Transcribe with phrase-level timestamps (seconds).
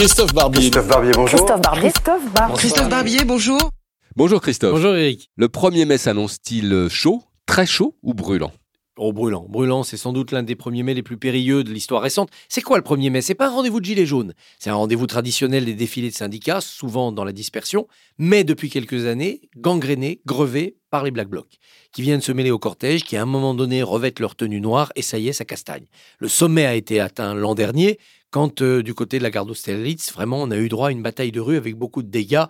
[0.00, 0.70] Christophe Barbier.
[0.70, 1.38] Christophe Barbier, bonjour.
[1.38, 1.90] Christophe Barbier.
[1.90, 2.56] Christophe Barbier.
[2.56, 3.70] Christophe Barbier, bonjour.
[4.16, 4.72] Bonjour Christophe.
[4.72, 5.30] Bonjour Eric.
[5.36, 8.50] Le 1er mai s'annonce-t-il chaud, très chaud ou brûlant?
[8.96, 9.44] Oh, brûlant.
[9.46, 12.30] Brûlant, c'est sans doute l'un des premiers mai les plus périlleux de l'histoire récente.
[12.48, 13.20] C'est quoi le 1er mai?
[13.20, 14.32] C'est pas un rendez-vous de gilets jaunes.
[14.58, 17.86] C'est un rendez-vous traditionnel des défilés de syndicats, souvent dans la dispersion,
[18.16, 21.58] mais depuis quelques années, gangréné, grevé par les Black Blocs,
[21.92, 24.92] qui viennent se mêler au cortège, qui à un moment donné revêtent leur tenue noire,
[24.96, 25.84] et ça y est, ça castagne.
[26.18, 27.98] Le sommet a été atteint l'an dernier,
[28.30, 31.02] quand euh, du côté de la garde d'Austerlitz, vraiment, on a eu droit à une
[31.02, 32.44] bataille de rue avec beaucoup de dégâts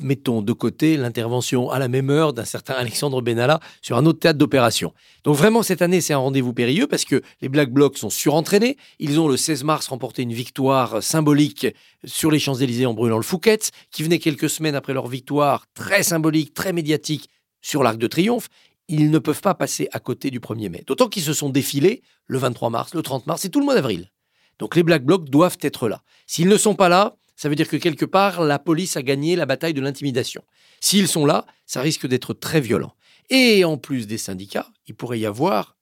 [0.00, 4.20] mettons de côté l'intervention à la même heure d'un certain Alexandre Benalla sur un autre
[4.20, 4.92] théâtre d'opération.
[5.24, 8.76] Donc vraiment, cette année, c'est un rendez-vous périlleux parce que les Black Blocs sont surentraînés.
[8.98, 11.66] Ils ont le 16 mars remporté une victoire symbolique
[12.04, 13.58] sur les Champs-Élysées en brûlant le Fouquet,
[13.90, 17.28] qui venait quelques semaines après leur victoire très symbolique, très médiatique
[17.60, 18.48] sur l'Arc de Triomphe.
[18.88, 20.84] Ils ne peuvent pas passer à côté du 1er mai.
[20.86, 23.74] D'autant qu'ils se sont défilés le 23 mars, le 30 mars et tout le mois
[23.74, 24.10] d'avril.
[24.58, 26.02] Donc les Black Blocs doivent être là.
[26.26, 29.36] S'ils ne sont pas là, ça veut dire que quelque part, la police a gagné
[29.36, 30.42] la bataille de l'intimidation.
[30.80, 32.94] S'ils sont là, ça risque d'être très violent.
[33.28, 35.75] Et en plus des syndicats, il pourrait y avoir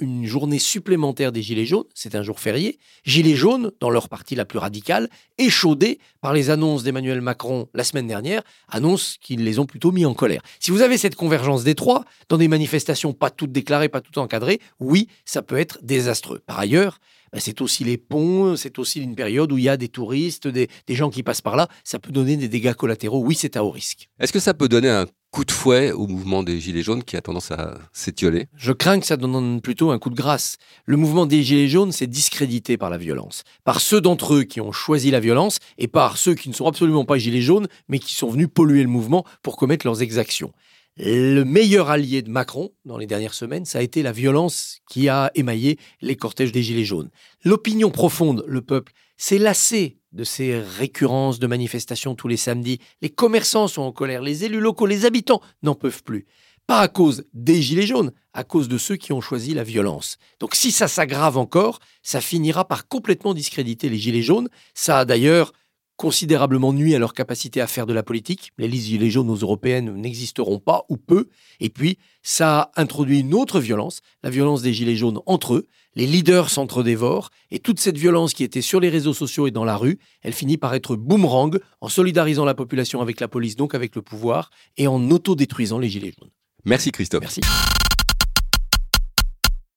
[0.00, 4.34] une journée supplémentaire des Gilets jaunes, c'est un jour férié, Gilets jaunes, dans leur partie
[4.34, 9.58] la plus radicale, échaudés par les annonces d'Emmanuel Macron la semaine dernière, annonces qui les
[9.58, 10.42] ont plutôt mis en colère.
[10.58, 14.18] Si vous avez cette convergence des trois, dans des manifestations pas toutes déclarées, pas toutes
[14.18, 16.40] encadrées, oui, ça peut être désastreux.
[16.46, 16.98] Par ailleurs,
[17.32, 20.48] bah, c'est aussi les ponts, c'est aussi une période où il y a des touristes,
[20.48, 21.68] des, gens qui passent par là.
[21.84, 23.22] Ça peut donner des dégâts collatéraux.
[23.24, 24.08] Oui, c'est à haut risque.
[24.18, 27.16] Est-ce que ça peut donner un coup de fouet au mouvement des Gilets jaunes qui
[27.16, 30.56] a tendance à s'étioler Je crains que ça donne plutôt un coup de grâce.
[30.86, 33.44] Le mouvement des Gilets jaunes, c'est discrédité par la violence.
[33.64, 36.66] Par ceux d'entre eux qui ont choisi la violence et par ceux qui ne sont
[36.66, 40.52] absolument pas Gilets jaunes, mais qui sont venus polluer le mouvement pour commettre leurs exactions.
[40.96, 45.08] Le meilleur allié de Macron dans les dernières semaines, ça a été la violence qui
[45.08, 47.10] a émaillé les cortèges des Gilets jaunes.
[47.44, 52.80] L'opinion profonde, le peuple, s'est lassé de ces récurrences de manifestations tous les samedis.
[53.02, 56.26] Les commerçants sont en colère, les élus locaux, les habitants n'en peuvent plus.
[56.66, 60.16] Pas à cause des Gilets jaunes, à cause de ceux qui ont choisi la violence.
[60.40, 64.48] Donc si ça s'aggrave encore, ça finira par complètement discréditer les Gilets jaunes.
[64.72, 65.52] Ça d'ailleurs
[66.00, 68.52] considérablement nuit à leur capacité à faire de la politique.
[68.56, 71.28] Les listes gilets jaunes aux européennes n'existeront pas ou peu.
[71.60, 75.66] Et puis, ça a introduit une autre violence, la violence des gilets jaunes entre eux.
[75.96, 79.66] Les leaders s'entre-dévorent et toute cette violence qui était sur les réseaux sociaux et dans
[79.66, 83.74] la rue, elle finit par être boomerang en solidarisant la population avec la police, donc
[83.74, 86.30] avec le pouvoir, et en autodétruisant les gilets jaunes.
[86.64, 87.20] Merci Christophe.
[87.20, 87.42] Merci.